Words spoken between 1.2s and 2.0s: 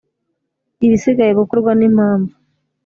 gukorwa n